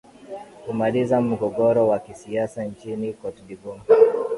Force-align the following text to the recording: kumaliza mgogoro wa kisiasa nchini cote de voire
kumaliza 0.65 1.21
mgogoro 1.21 1.87
wa 1.87 1.99
kisiasa 1.99 2.63
nchini 2.63 3.13
cote 3.13 3.41
de 3.47 3.55
voire 3.55 3.81